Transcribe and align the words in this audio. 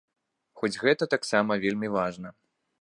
Хоць 0.61 0.73
гэта 0.85 1.03
таксама 1.13 1.61
вельмі 1.67 1.87
важна. 1.97 2.29